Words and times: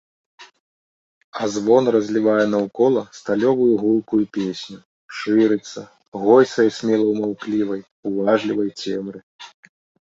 А 1.41 1.49
звон 1.55 1.83
разлівае 1.95 2.37
наўкола 2.55 3.03
сталёвую 3.19 3.69
гулкую 3.83 4.23
песню, 4.39 4.79
шырыцца, 5.21 5.81
гойсае 6.25 6.67
смела 6.81 7.05
ў 7.11 7.15
маўклівай, 7.25 7.79
уважлівай 8.13 8.69
цемры. 8.83 9.19